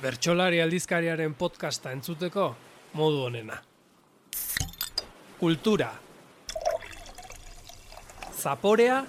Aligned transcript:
Bertsolari 0.00 0.62
aldizkariaren 0.64 1.34
podcasta 1.36 1.90
entzuteko 1.92 2.46
modu 2.96 3.18
honena. 3.26 3.58
Kultura. 5.36 5.90
Zaporea 8.40 9.02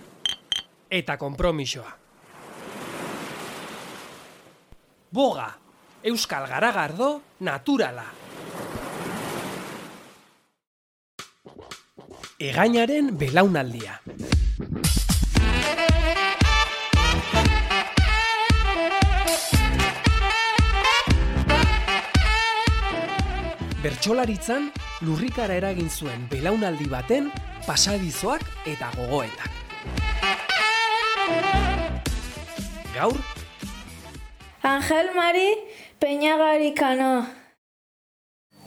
eta 0.92 1.16
konpromisoa. 1.18 1.94
Boga, 5.16 5.48
Euskal 6.12 6.50
Garagardo 6.52 7.10
naturala. 7.40 8.06
Egainaren 12.52 13.16
belaunaldia. 13.16 14.02
Bertsolaritzan 23.82 24.68
lurrikara 25.02 25.56
eragin 25.58 25.88
zuen 25.90 26.28
belaunaldi 26.30 26.86
baten 26.86 27.32
pasadizoak 27.66 28.44
eta 28.70 28.92
gogoetak. 28.94 29.50
Gaur, 32.94 33.18
Angel 34.62 35.10
Mari 35.16 35.50
Peñagarikano. 35.98 37.26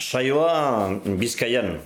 Saioa 0.03 0.99
Bizkaian. 1.07 1.79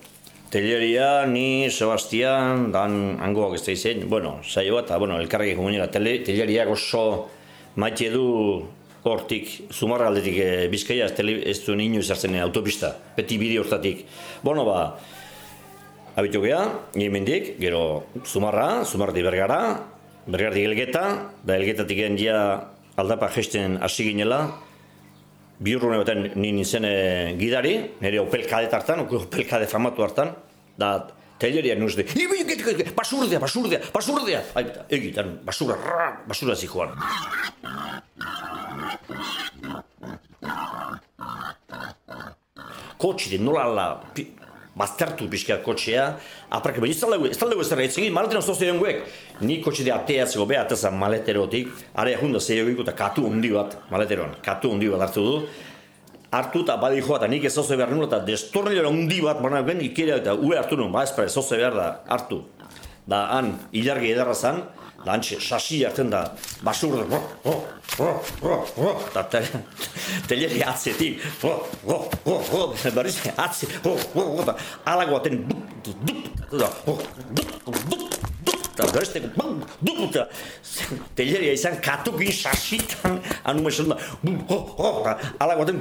Teleria, 0.48 1.27
ni, 1.28 1.69
Sebastian, 1.69 2.72
dan 2.72 3.20
hangoak 3.20 3.58
ez 3.58 3.64
da 3.66 3.77
izen. 3.77 4.08
Bueno, 4.08 4.38
saioa 4.41 4.86
eta, 4.86 4.97
bueno, 4.97 5.20
elkarrekin 5.20 5.60
komunika. 5.60 5.91
Tele, 5.92 6.22
teleriak 6.24 6.72
oso 6.72 7.28
maite 7.77 8.08
du 8.08 8.64
hortik, 9.12 9.51
zumarra 9.73 10.09
aldetik 10.11 10.37
e, 10.42 10.48
Bizkaia, 10.73 11.09
ez, 11.09 11.14
tele, 11.17 11.39
ez 11.48 11.59
duen 11.64 11.81
inoiz 11.84 12.09
hartzen 12.11 12.37
eh, 12.37 12.42
autopista, 12.45 12.92
beti 13.17 13.39
bide 13.41 13.59
hortatik. 13.61 14.05
Bueno, 14.42 14.64
ba, 14.69 14.98
abitu 16.19 16.42
geha, 16.45 16.62
hemendik, 16.95 17.55
gero 17.62 17.83
zumarra, 18.27 18.84
zumarratik 18.84 19.27
bergara, 19.29 19.61
bergaratik 20.27 20.70
elgeta, 20.70 21.05
da 21.42 21.56
elgetatik 21.56 22.03
ja 22.20 22.41
aldapa 22.98 23.31
gesten 23.34 23.79
hasi 23.83 24.11
ginela, 24.11 24.41
bi 25.59 25.75
urrune 25.75 25.98
baten 26.03 26.31
ni 26.36 26.53
nintzen 26.53 26.84
eh, 26.86 27.34
gidari, 27.39 27.77
nire 28.01 28.20
Opel 28.23 28.47
Kadett 28.47 28.75
hartan, 28.75 29.06
Opel 29.06 29.47
Kadett 29.47 29.70
famatu 29.70 30.03
hartan, 30.06 30.34
da 30.79 30.92
teleria 31.39 31.77
nuz 31.79 31.95
de, 31.97 32.05
basurdea, 32.97 33.39
basurdea, 33.42 33.81
basurdea, 33.95 34.42
egitan, 34.91 35.39
basura, 35.47 35.79
basura 36.27 36.56
zikoan. 36.56 36.95
Kotxide, 42.98 43.38
nola 43.38 43.64
ala, 43.68 43.86
pi, 44.14 44.27
baztertu 44.78 45.28
pixka 45.30 45.58
kotxea, 45.64 46.04
aparke, 46.54 46.82
baina 46.82 46.94
ez 46.94 47.00
talde 47.00 47.18
ez 47.30 47.38
talde 47.38 47.58
ez 47.58 47.70
talde 47.70 47.86
ez 47.86 47.96
egin, 47.98 48.12
maletero 48.14 48.42
zoz 48.42 48.58
diren 48.60 48.78
guek. 48.78 49.05
Ni 49.40 49.60
kotxide 49.62 49.92
ateatzeko 49.94 50.46
beha 50.50 50.64
atezan 50.66 50.98
maleterotik, 50.98 51.72
are 51.98 52.14
junda 52.20 52.40
zei 52.40 52.60
egin 52.62 52.82
eta 52.84 52.94
katu 52.98 53.27
hundi 53.27 53.50
bat, 53.55 53.78
maleteroan, 53.90 54.36
katu 54.44 54.72
hundi 54.74 54.90
bat 54.92 55.08
hartu 55.08 55.24
du. 55.27 55.40
Hartu 56.30 56.62
eta 56.66 56.77
badi 56.77 57.00
joa 57.00 57.16
eta 57.16 57.28
nik 57.32 57.46
ez 57.48 57.55
zoze 57.55 57.77
behar 57.77 57.94
nuen 57.94 58.06
eta 58.06 58.18
destornilera 58.24 58.90
hundi 58.92 59.22
bat 59.24 59.40
baina 59.42 59.62
ben 59.64 59.80
ikera 59.80 60.18
eta 60.22 60.34
ue 60.34 60.58
hartu 60.58 60.77
nuen, 60.77 60.92
ba 60.92 61.05
ez 61.05 61.14
behar 61.16 61.74
da, 61.74 61.88
hartu. 62.08 62.42
Da 63.08 63.24
han, 63.33 63.55
ilargi 63.72 64.12
edarra 64.12 64.34
zan, 64.34 64.62
da 65.09 65.14
hantxe, 65.17 65.39
sasi 65.41 65.81
hartzen 65.87 66.11
da, 66.12 66.20
basur 66.62 67.01
oh, 67.01 67.23
oh, 67.48 67.64
oh, 68.05 68.20
oh, 68.45 68.64
oh, 68.77 68.97
eta 69.09 69.23
te- 69.33 69.62
teleri 70.28 70.61
atzetik, 70.62 71.23
oh, 71.48 71.64
oh, 71.89 72.05
oh, 72.27 72.42
oh, 72.59 72.67
berriz 72.95 73.17
atze, 73.36 73.67
oh, 73.89 73.97
oh, 74.14 74.42
oh, 74.45 74.55
alago 74.85 75.17
baten, 75.17 75.41
oh, 76.52 76.98
eta 78.74 78.91
berrizteko, 78.92 79.33
bum, 79.39 79.64
dup, 79.80 80.05
eta 80.11 80.29
teleria 81.17 81.57
izan 81.57 81.80
katukin 81.80 82.33
sasitan, 82.33 83.18
anu 83.48 83.64
mesan 83.64 83.95
da, 83.95 83.97
oh, 84.52 84.64
oh, 84.77 84.95
eta 85.02 85.17
alago 85.41 85.64
baten, 85.64 85.79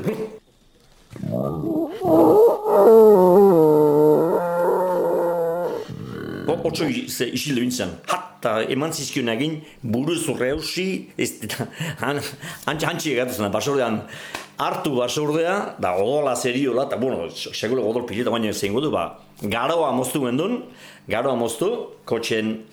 Otso 6.67 6.83
isildu 6.89 7.61
bintzen, 7.63 7.93
hatta 8.37 8.63
eman 8.69 8.93
zizkion 8.93 9.29
egin, 9.33 9.61
buru 9.81 10.15
zurre 10.15 10.51
hausi, 10.53 11.09
ez 11.17 11.31
eta 11.41 11.67
hantxe 12.05 12.85
hantxe 12.87 13.11
egatu 13.13 13.33
zen, 13.33 13.51
basordean 13.51 14.03
hartu 14.57 14.95
basordea, 14.97 15.75
da 15.79 15.95
odola 15.97 16.35
zeriola, 16.35 16.87
eta 16.87 16.97
bueno, 16.97 17.29
sekulo 17.29 17.85
odol 17.89 18.05
pileta 18.07 18.31
baina 18.33 18.53
zein 18.53 18.73
du, 18.73 18.91
ba, 18.91 19.19
garoa 19.41 19.91
moztu 19.91 20.23
gendun, 20.25 20.63
garoa 21.07 21.35
moztu, 21.35 21.69
kotxen 22.05 22.63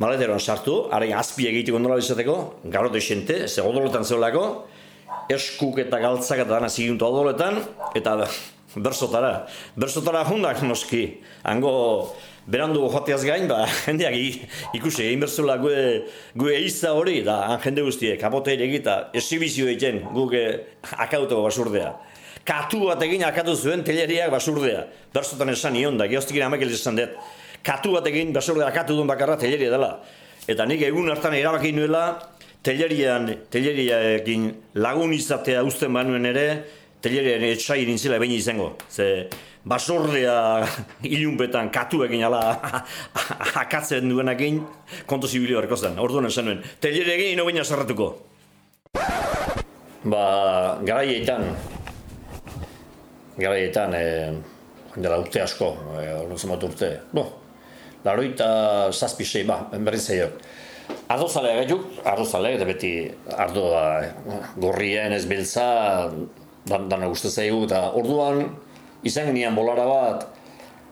maleteroan 0.00 0.40
sartu, 0.40 0.86
haren 0.92 1.12
azpi 1.16 1.48
egiteko 1.48 1.78
nola 1.78 1.96
bizateko, 2.00 2.36
garo 2.72 2.88
desente, 2.88 3.46
ze 3.48 3.60
odolotan 3.62 4.04
zeolako, 4.04 4.66
eskuk 5.30 5.78
eta 5.84 6.00
galtzak 6.00 6.40
eta 6.44 6.56
dana 6.56 6.68
zigintu 6.68 7.04
odoletan, 7.04 7.60
eta 7.94 8.16
bersotara, 8.76 9.46
bersotara 9.76 10.24
jundak 10.28 10.62
noski, 10.62 11.20
hango 11.44 11.72
berandu 12.50 12.82
joateaz 12.90 13.22
gain, 13.24 13.46
ba, 13.48 13.64
jendeak 13.86 14.16
ikusi 14.74 15.06
egin 15.06 15.22
berzula 15.22 15.56
gue, 15.62 15.80
gue 16.34 16.54
eiza 16.58 16.94
hori, 16.98 17.20
da 17.26 17.58
jende 17.62 17.84
guztiek, 17.86 18.18
kapote 18.20 18.54
ere 18.56 18.66
egita, 18.66 18.96
esibizio 19.16 19.68
egiten 19.70 20.02
guk 20.14 20.34
eh, 20.38 20.56
akauteko 20.98 21.44
basurdea. 21.46 21.92
Katu 22.46 22.86
bat 22.88 23.02
egin 23.04 23.22
akatu 23.26 23.54
zuen 23.54 23.84
teleriak 23.86 24.32
basurdea. 24.32 24.86
Berzotan 25.14 25.52
esan 25.52 25.76
nion 25.76 25.98
da, 26.00 26.08
geostik 26.10 26.40
amakil 26.42 26.72
esan 26.74 26.98
dut. 26.98 27.14
Katu 27.62 27.92
bat 27.94 28.06
egin 28.08 28.32
basurdea 28.34 28.70
akatu 28.72 28.96
duen 28.96 29.10
bakarra 29.10 29.36
teleria 29.38 29.70
dela. 29.70 29.92
Eta 30.50 30.66
nik 30.66 30.82
egun 30.82 31.10
hartan 31.12 31.36
erabaki 31.36 31.70
nuela, 31.76 32.04
telerian, 32.66 33.28
teleriaekin 33.52 34.48
lagun 34.80 35.12
izatea 35.14 35.62
uzten 35.68 35.92
banuen 35.94 36.26
ere, 36.32 36.46
telerian 37.02 37.44
etxai 37.50 37.84
nintzela 37.88 38.18
behin 38.20 38.36
izango. 38.36 38.74
Ze 38.90 39.28
basordea 39.64 40.66
ilunpetan 41.16 41.70
katuekin 41.70 42.24
ala 42.24 42.42
akatzen 43.62 44.08
duenakin 44.08 44.60
konto 45.06 45.28
zibili 45.28 45.56
barko 45.56 45.76
zen. 45.76 45.98
Orduan 45.98 46.30
esan 46.30 46.48
nuen, 46.48 46.62
teleriaekin 46.80 47.34
ino 47.36 47.44
baina 47.48 47.64
sarratuko. 47.64 48.12
Ba, 50.00 50.22
garaietan, 50.88 51.44
garaietan, 53.36 53.92
e, 53.94 54.06
dela 54.96 55.18
urte 55.20 55.42
asko, 55.44 55.74
e, 56.00 56.06
orduan 56.22 56.64
urte. 56.70 56.88
Bo, 57.12 57.26
laroita 58.04 58.48
zazpi 58.92 59.28
sei, 59.28 59.44
ba, 59.44 59.60
berriz 59.76 60.06
zaio. 60.06 60.30
Ardozale 61.10 61.52
gaituk, 61.58 61.84
ardozale, 62.06 62.54
eta 62.56 62.66
beti 62.66 62.92
ardoa 63.36 63.82
gorrien 64.62 65.12
ez 65.14 65.24
beltza, 65.30 65.66
dan, 66.66 66.88
dana 66.88 67.08
uste 67.08 67.30
zaigu, 67.30 67.64
eta 67.68 67.90
orduan 67.96 68.44
izan 69.06 69.30
genian 69.30 69.56
bolara 69.56 69.86
bat 69.88 70.26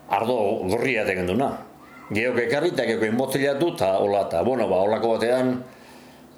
ardo 0.09 0.65
gorria 0.69 1.05
tegen 1.05 1.29
duna. 1.29 1.51
Geok 2.09 2.39
ekarri 2.47 2.71
eta 2.73 2.87
geok 2.89 3.05
inbotilatu 3.11 3.75
eta 3.75 3.91
hola 4.01 4.25
eta, 4.25 4.41
bueno, 4.43 4.65
ba, 4.69 4.81
holako 4.81 5.17
batean 5.17 5.59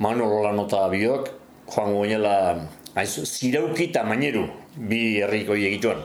Manolo 0.04 0.42
Lanota 0.44 0.88
biok, 0.92 1.30
joan 1.72 1.94
goinela, 1.96 2.36
aiz, 2.98 3.14
zirauki 3.24 3.88
eta 3.92 4.04
maineru, 4.04 4.48
bi 4.76 5.22
herriko 5.22 5.56
egituan. 5.56 6.02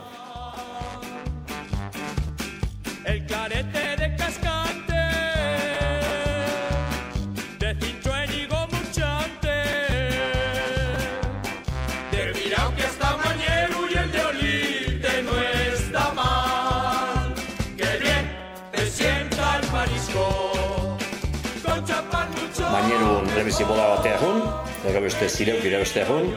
Lehenbizi 23.36 23.66
boda 23.68 23.90
batea 23.90 24.16
jun, 24.16 24.38
eta 24.88 25.00
beste 25.04 25.26
zireukira 25.28 25.82
beste 25.82 26.06
jun, 26.08 26.30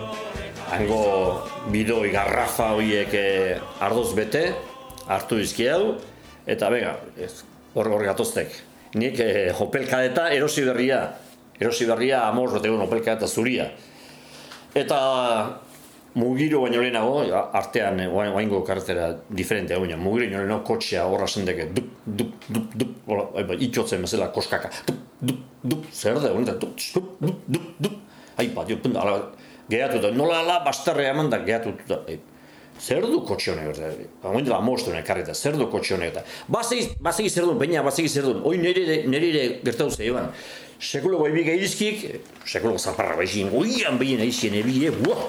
hango 0.68 0.98
bidoi 1.72 2.10
garrafa 2.12 2.74
horiek 2.75 3.13
eh, 3.16 3.54
ardoz 3.88 4.10
bete, 4.18 4.42
hartu 5.07 5.38
dizki 5.40 5.69
hau, 5.72 5.94
eta 6.44 6.68
bega, 6.68 6.98
hor 7.72 7.88
hor 7.94 8.04
gatoztek. 8.04 8.51
Nik 9.00 9.16
eh, 9.24 9.48
opelkadeta 9.63 10.28
erosi 10.36 10.66
berria, 10.68 11.00
erosi 11.56 11.88
berria 11.88 12.25
amor 12.25 12.60
egun 12.60 12.84
opelkadeta 12.84 13.31
zuria. 13.31 13.69
Eta 14.75 15.00
mugiro 16.16 16.62
baino 16.62 16.82
lehenago, 16.82 17.22
artean 17.54 18.00
eh, 18.00 18.08
oain- 18.08 18.34
oaingo 18.34 18.64
kartera 18.66 19.12
diferente 19.30 19.76
baina 19.78 19.98
mugiro 19.98 20.26
baino 20.26 20.40
lehenago 20.44 20.64
kotxea 20.64 21.06
horra 21.06 21.28
zendeke, 21.28 21.70
dup, 21.74 21.92
dup, 22.06 22.34
dup, 22.50 22.74
dup, 22.76 22.96
hola, 23.08 23.28
bai, 23.34 23.44
bai, 23.44 23.58
itxotzen 23.68 24.02
bezala 24.02 24.32
koskaka, 24.34 24.72
dup, 24.88 24.98
dup, 25.22 25.46
dup, 25.64 25.86
zer 25.94 26.20
da, 26.20 26.32
honetan, 26.34 26.60
dup, 26.60 26.76
dup, 26.94 27.14
dup, 27.22 27.46
dup, 27.48 27.70
dup, 27.80 27.94
ai, 28.38 28.48
bat, 28.56 28.68
jo, 28.70 28.78
punta, 28.82 29.06
ala, 29.06 29.32
gehatuta, 29.70 30.12
nola 30.12 30.42
ala 30.44 30.60
bastarre 30.66 31.08
eman 31.12 31.30
da 31.30 31.40
gehatuta. 31.46 32.02
E, 32.10 32.20
zer 32.80 33.04
du 33.04 33.20
kotxe 33.28 33.52
honek, 33.52 33.76
eta, 33.76 33.90
hauen 34.24 34.46
dela 34.48 34.62
mostu 34.64 34.90
honek 34.94 35.10
zer 35.34 35.58
du 35.58 35.68
kotxe 35.70 35.96
honek, 35.96 36.14
eta, 36.14 36.24
bazegi, 36.48 36.96
bazegi 37.00 37.30
zer 37.30 37.46
du, 37.46 37.54
baina 37.60 37.84
bazegi 37.84 38.10
zer 38.10 38.24
du, 38.24 38.40
oi 38.48 38.58
nire, 38.58 39.04
nire 39.06 39.60
gertatu 39.64 39.92
zeiban, 39.92 40.32
sekuloko 40.80 41.28
ebik 41.28 41.48
eizkik, 41.48 42.06
sekuloko 42.48 42.80
zaparra 42.80 43.18
baizin, 43.20 43.52
oian 43.54 44.00
behin 44.00 44.24
eizkien 44.24 44.56
ebie, 44.62 44.92
buah! 44.96 45.28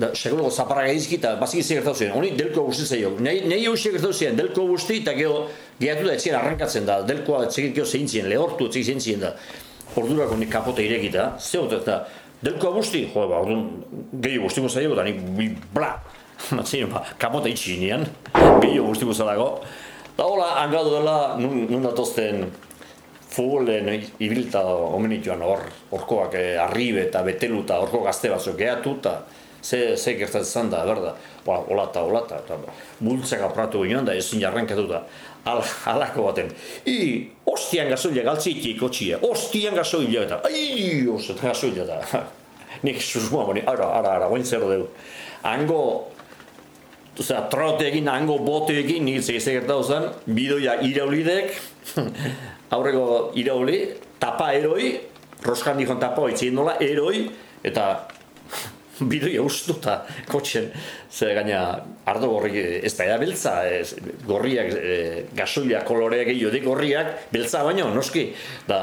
Da 0.00 0.10
sekuloko 0.14 0.50
zaparra 0.50 0.86
gaizki 0.88 1.18
eta 1.18 1.34
baziki 1.40 1.62
zer 1.62 1.80
gertatu 1.80 2.04
zen, 2.04 2.12
honi 2.16 2.30
delko 2.38 2.64
guzti 2.68 2.86
zaio. 2.86 3.12
Nei, 3.20 3.40
nei 3.48 3.60
hausia 3.68 3.92
gertatu 3.94 4.16
zen, 4.16 4.38
delko 4.38 4.64
guzti 4.70 5.00
eta 5.02 5.14
gero 5.18 5.42
gehatu 5.80 6.06
da 6.08 6.14
etzien 6.16 6.36
arrankatzen 6.38 6.88
da, 6.88 7.00
delkoa 7.06 7.44
etzekit 7.48 7.76
gero 7.76 7.86
zein 7.86 8.08
zien, 8.08 8.28
lehortu 8.32 8.70
etzekit 8.70 8.94
zein 8.94 9.04
zien 9.04 9.26
da. 9.26 9.34
Ordurako 10.00 10.38
nik 10.40 10.50
kapote 10.52 10.84
irekita, 10.86 11.34
zehot 11.42 11.74
eta 11.80 12.00
delkoa 12.40 12.72
guzti, 12.78 13.04
jo, 13.12 13.26
ba, 13.28 13.42
orduan 13.44 13.66
gehiago 14.12 14.48
guztiko 14.48 14.70
zaio 14.70 14.94
eta 14.96 15.04
nik 15.08 15.20
bla, 15.74 15.92
Matzien, 16.56 16.88
ba, 16.92 17.04
kapote 17.20 17.52
itxi 17.52 17.76
nian, 17.82 18.06
gehiago 18.32 18.88
guztiko 18.94 19.14
zelago. 19.14 19.52
Eta 20.14 20.26
hola, 20.26 20.54
angadu 20.64 20.96
dela, 20.96 21.18
nun, 21.40 21.66
nun 21.68 21.84
datozten 21.84 22.46
futbolen 23.30 23.92
ibilta 24.18 24.62
omenituan 24.64 25.42
hor, 25.46 25.62
horkoak 25.92 26.34
eh, 26.38 26.56
arribe 26.58 27.04
eta 27.06 27.22
betelu 27.26 27.62
eta 27.62 27.78
horko 27.84 28.02
gazte 28.08 28.32
batzuk 28.32 28.58
gehatu 28.58 28.96
eta 28.98 29.14
ze, 29.62 29.96
ze 29.96 30.14
gertatzen 30.18 30.70
da, 30.70 30.84
berda, 30.86 31.14
ba, 31.46 31.58
hola 31.68 31.88
eta 31.90 32.02
hola 32.06 32.24
eta 32.26 32.58
bultzak 32.98 33.42
apratu 33.46 33.84
ginen 33.84 34.04
da, 34.04 34.14
ezin 34.14 34.40
jarrankatu 34.40 34.86
da, 34.88 35.04
Al, 35.48 35.62
alako 35.88 36.26
baten. 36.26 36.50
I, 36.84 37.30
ostian 37.48 37.88
gasoila 37.88 38.26
galtzitik 38.26 38.76
kotxia, 38.80 39.16
ostian 39.24 39.74
gasoila 39.78 40.26
eta, 40.26 40.40
ai, 40.44 41.06
ostian 41.08 41.40
gasoila 41.40 41.86
da. 41.88 42.00
Nik 42.86 43.00
susmoa 43.02 43.46
boni, 43.48 43.62
ara, 43.66 43.88
ara, 43.98 44.16
ara, 44.18 44.28
oin 44.28 44.44
zer 44.44 44.60
dugu. 44.60 44.90
Hango, 45.48 45.80
Osea, 47.20 47.42
trote 47.52 47.84
egin, 47.84 48.06
hango 48.08 48.38
bote 48.40 48.72
egin, 48.80 49.04
nik 49.04 49.18
zegizek 49.20 49.58
gertatu 49.58 49.82
zen, 49.92 50.06
bidoia 50.36 50.78
iraulidek, 50.86 51.50
aurreko 52.74 53.32
irauli, 53.36 53.80
tapa 54.22 54.52
eroi, 54.56 54.94
roskan 55.44 55.76
dihon 55.80 56.00
tapa 56.00 56.22
oitzien 56.24 56.56
nola, 56.56 56.78
eroi, 56.80 57.26
eta 57.66 57.90
bidoi 59.10 59.38
ustu 59.42 59.76
eta 59.78 60.00
kotxen, 60.28 60.70
ze 61.10 61.32
gaina 61.34 61.62
ardo 62.10 62.30
gorri 62.34 62.62
ez 62.84 62.94
da 62.98 63.16
beltza, 63.20 63.54
ez, 63.68 63.94
gorriak, 64.26 64.72
e, 64.74 64.96
gasoila 65.36 65.84
koloreak 65.86 66.30
gehiago, 66.32 66.52
dik 66.54 66.64
gorriak, 66.64 67.14
beltza 67.32 67.62
baino, 67.64 67.90
noski, 67.94 68.30
da, 68.68 68.82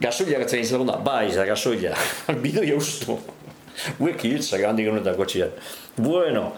gasoila 0.00 0.42
gatzen 0.44 0.64
izan 0.64 0.86
da, 0.88 0.98
bai, 1.04 1.30
da 1.34 1.46
gasoila, 1.48 1.94
bidoi 2.44 2.72
ustu. 2.76 3.18
Uek 4.02 4.24
hiltzak 4.26 4.64
handik 4.66 4.90
honetan 4.90 5.16
kotxean. 5.16 5.52
Bueno, 5.96 6.50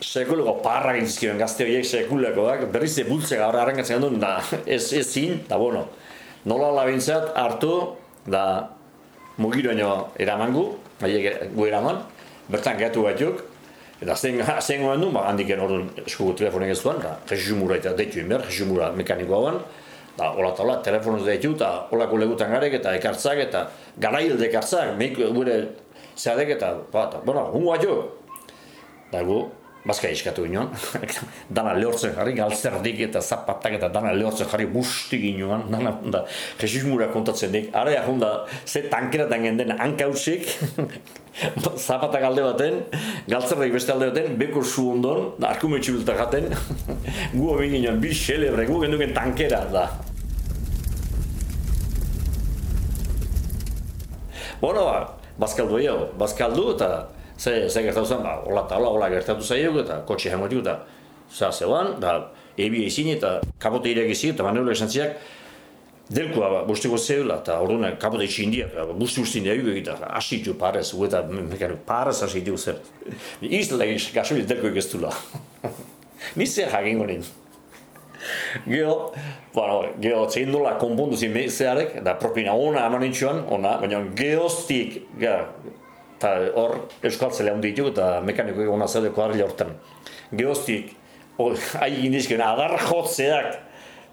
sekuleko 0.00 0.56
parra 0.64 0.96
gintzkioen 0.96 1.38
gazte 1.38 1.66
horiek 1.66 1.86
sekulekoak, 1.86 2.66
berriz 2.72 2.94
ze 2.96 3.04
bultzeka 3.06 3.46
horra 3.46 3.64
arrankatzen 3.66 4.02
duen, 4.02 4.18
da, 4.22 4.38
ez, 4.64 4.92
ez 4.96 5.06
zin, 5.06 5.42
da, 5.48 5.60
bueno, 5.60 5.86
nola 6.48 6.72
labintzat 6.80 7.34
hartu, 7.38 7.74
da, 8.26 8.44
mugiroño 9.40 9.90
eramangu, 10.20 10.64
haiek 11.02 11.50
gu 11.54 11.66
eraman, 11.66 12.00
bertan 12.50 12.78
gehatu 12.80 13.04
batzuk, 13.06 13.42
eta 14.00 14.16
zen, 14.16 14.40
zen 14.60 14.82
goen 14.84 15.02
du, 15.02 15.10
ba, 15.14 15.26
handiken 15.30 15.60
orduan 15.60 15.90
eskugu 16.04 16.34
telefonen 16.40 16.72
ez 16.72 16.80
duen, 16.82 17.00
da, 17.02 17.16
Jesus 17.30 17.58
Mura 17.58 17.76
eta 17.80 17.94
deitu 17.98 18.22
inber, 18.22 18.44
Jesus 18.48 18.68
Mura 18.68 18.90
mekanikoa 18.96 19.42
guen, 19.44 19.60
da, 20.16 20.32
hola 20.32 20.52
eta 20.54 20.64
hola, 20.64 20.78
telefonoz 20.86 21.24
deitu, 21.28 21.54
eta 21.58 21.70
holako 21.92 22.20
legutan 22.22 22.52
garek, 22.54 22.78
eta 22.80 22.94
ekartzak, 22.98 23.44
eta 23.46 23.66
garailde 24.00 24.48
ekartzak, 24.48 24.96
meik 24.98 25.20
gure 25.36 25.60
zehadek, 26.16 26.56
eta, 26.56 26.74
ba, 26.92 27.08
eta, 27.08 27.22
bueno, 27.26 27.48
hungo 27.54 27.76
batzuk, 27.76 28.46
da, 29.12 29.22
gu, 29.26 29.42
Bazka 29.80 30.10
eskatu 30.12 30.44
ginoan, 30.44 30.68
dana 31.56 31.72
lehortzen 31.72 32.12
jarri, 32.12 32.34
galtzerdik 32.36 32.98
eta 33.06 33.22
zapatak 33.24 33.78
eta 33.78 33.88
dana 33.88 34.10
lehortzen 34.12 34.48
jarri 34.50 34.66
busti 34.68 35.16
ginoan, 35.22 35.62
dana, 35.72 35.94
da, 36.04 36.20
Jesus 36.60 36.84
Mura 36.84 37.06
kontatzen 37.08 37.48
dik, 37.54 37.70
ara 37.72 37.94
ja 37.94 38.02
da, 38.20 38.44
ze 38.66 38.82
tankeratan 38.92 39.40
genden 39.42 39.72
hankausik, 39.78 40.44
zapatak 41.88 42.26
alde 42.28 42.44
baten, 42.44 42.76
galtzerdik 43.32 43.72
beste 43.72 43.94
alde 43.94 44.10
baten, 44.10 44.36
beko 44.36 44.60
zu 44.60 44.84
ondon, 44.92 45.30
da, 45.40 45.54
arkumetxu 45.54 45.94
biltak 45.96 46.20
jaten, 46.26 46.52
gu 47.38 47.46
hori 47.48 47.70
ginoan, 47.72 48.02
bi 48.04 48.12
xelebre, 48.12 48.66
gu 48.68 48.82
genduken 48.84 49.14
tankera, 49.16 49.62
da. 49.72 49.86
Bueno, 54.60 54.84
ba, 54.84 55.16
bazkaldu 55.40 55.80
egin, 55.80 56.04
bazkaldu 56.20 56.66
eta 56.74 56.90
ze, 57.40 57.70
ze 57.70 57.82
gertatu 57.82 58.06
zen, 58.06 58.22
ba, 58.22 58.36
hola 58.44 58.64
eta 58.66 58.76
hola, 58.76 58.88
hola 58.88 59.10
gertatu 59.10 59.42
zaio, 59.42 59.72
eta 59.80 60.00
kotxe 60.06 60.30
jamotik, 60.30 60.60
eta 60.60 60.78
za 61.32 61.52
zeuan, 61.52 61.94
da, 62.00 62.18
ebi 62.60 62.84
ezin 62.86 63.14
eta 63.16 63.38
kapote 63.58 63.90
ireak 63.90 64.12
ezin, 64.12 64.34
eta 64.34 64.44
maneuro 64.44 64.72
esan 64.72 64.90
delkoa 66.10 66.48
ba, 66.50 66.62
bosteko 66.66 66.98
zeula, 66.98 67.36
eta 67.38 67.60
orduan 67.62 67.96
kapote 68.02 68.26
itxi 68.26 68.44
india, 68.44 68.66
ba, 68.74 68.92
busti 68.92 69.22
busti 69.22 69.38
india 69.38 69.54
egin, 69.54 69.76
eta 69.78 70.10
asitu 70.18 70.56
parez, 70.58 70.88
eta 71.06 71.22
mekanu, 71.30 71.76
parez 71.86 72.22
asitu 72.26 72.56
zer. 72.58 72.80
Izla 73.40 73.84
egin 73.84 74.00
gasoil 74.14 74.46
delko 74.46 74.72
egiztula. 74.72 75.12
Nizia 76.36 76.68
jakin 76.68 76.98
gonin. 76.98 77.22
Gero, 78.66 79.12
bueno, 79.54 79.84
gero, 80.02 80.26
zein 80.28 80.50
nola 80.52 80.74
konpondu 80.78 81.16
zin 81.16 81.32
zeharek, 81.48 82.02
da 82.04 82.18
propina 82.18 82.52
ona 82.52 82.84
eman 82.86 83.00
nintxuan, 83.06 83.44
ona, 83.48 83.78
baina 83.80 84.02
geoztik, 84.18 84.98
eta 86.20 86.34
hor 86.60 86.76
euskal 87.00 87.32
zele 87.32 87.54
handi 87.54 87.72
ditu 87.72 87.88
eta 87.94 88.18
mekaniko 88.20 88.60
egon 88.66 88.84
azaleko 88.84 89.24
harri 89.24 89.40
hortan. 89.40 89.72
Geoztik, 90.36 90.92
ahi 91.80 92.04
indizken, 92.04 92.42
adar 92.44 92.76
jotzeak 92.90 93.56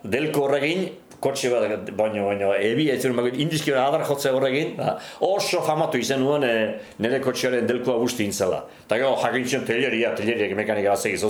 delko 0.07 0.45
horregin, 0.47 0.87
kotxe 1.19 1.49
bat, 1.49 1.89
baino, 1.97 2.27
baino, 2.29 2.53
ebi 2.53 2.85
ez 2.93 2.99
zuen 3.01 3.15
magin, 3.17 3.35
indizken 3.41 3.75
adar 3.81 4.05
jotze 4.07 4.31
horregin, 4.31 4.77
oso 5.25 5.63
famatu 5.65 5.99
izan 5.99 6.21
nuen 6.23 6.45
e, 6.47 6.55
nire 7.01 7.19
kotxearen 7.25 7.67
delkoa 7.67 7.97
guzti 7.99 8.23
intzela. 8.29 8.61
Eta 8.85 9.01
gero, 9.01 9.15
jakintzen 9.25 9.65
teleria, 9.67 10.13
teleriak 10.15 10.55
mekanika 10.55 10.93
bat 10.93 11.01
segiz, 11.01 11.25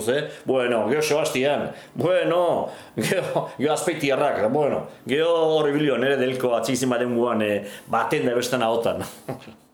Bueno, 0.46 0.86
gero 0.90 1.02
sebastian, 1.02 1.72
bueno, 1.96 2.70
gero, 2.98 3.48
gero 3.58 3.74
azpeiti 3.74 4.12
harrak, 4.12 4.44
bueno, 4.52 4.86
gero 5.08 5.32
horri 5.56 5.72
bilio 5.72 5.98
nire 5.98 6.18
delko 6.18 6.54
atzizin 6.60 6.90
baten 6.90 7.16
guan, 7.16 7.42
e, 7.42 7.64
baten 7.88 8.28
da 8.28 8.36
bestan 8.36 8.62
ahotan. 8.62 9.02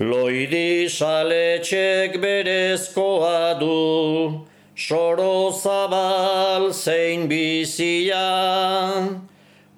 Loiri 0.00 0.88
saletxek 0.90 2.18
berezkoa 2.18 3.54
du, 3.60 4.44
soro 4.74 5.52
zabal 5.54 6.72
zein 6.74 7.28
bizia, 7.28 9.20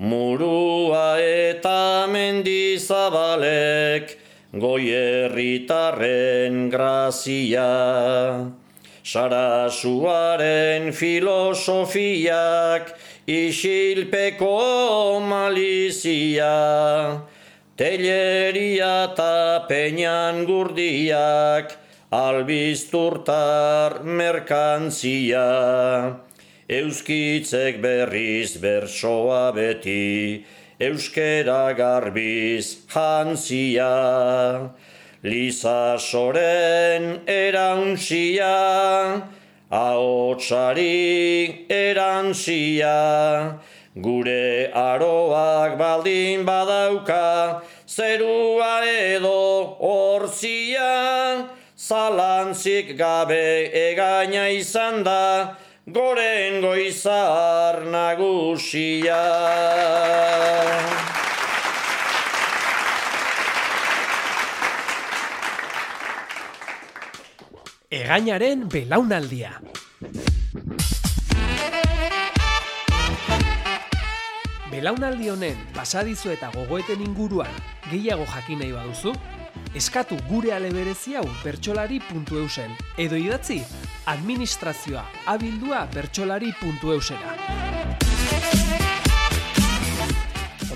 murua 0.01 1.21
eta 1.21 2.07
mendizabalek 2.09 4.17
goierritarren 4.57 6.71
grazia. 6.71 8.49
Sarasuaren 9.05 10.93
filosofiak 10.97 12.97
isilpeko 13.29 15.21
malizia, 15.21 17.21
Teleria 17.77 19.13
eta 19.13 19.67
peinan 19.69 20.47
gurdiak, 20.49 21.75
albizturtar 22.09 24.01
merkantzia. 24.01 25.43
Euskitzek 26.73 27.77
berriz 27.85 28.57
bersoa 28.57 29.53
beti, 29.53 30.41
euskera 30.81 31.77
garbiz 31.77 32.89
jantzia. 32.89 33.93
Liza 35.23 35.99
soren 36.01 37.29
erauntzia, 37.29 38.57
ahotsari 39.69 41.67
erantzia. 41.69 42.97
Gure 43.97 44.71
aroak 44.77 45.79
baldin 45.79 46.45
badauka, 46.45 47.63
zerua 47.89 48.85
edo 48.85 49.77
horzia, 49.81 51.49
zalantzik 51.79 52.93
gabe 52.99 53.73
egaina 53.73 54.51
izan 54.53 55.01
da, 55.03 55.57
goren 55.89 56.61
goizar 56.61 57.87
nagusia. 57.89 59.23
Egainaren 67.89 68.69
belaunaldia. 68.69 69.57
Belaunaldi 74.77 75.31
honen 75.33 75.61
pasadizo 75.73 76.29
eta 76.29 76.51
gogoeten 76.53 77.01
inguruan 77.01 77.55
gehiago 77.87 78.27
jakin 78.29 78.59
nahi 78.61 78.75
baduzu, 78.75 79.15
eskatu 79.81 80.19
gure 80.29 80.51
ale 80.53 80.69
berezi 80.75 81.15
hau 81.17 81.23
bertsolari.eusen 81.41 82.75
edo 83.01 83.17
idatzi 83.17 83.57
administrazioa 84.13 85.07
abildua 85.33 85.87
bertsolari.eusera. 85.95 87.33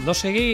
Ondo 0.01 0.15
segi, 0.17 0.47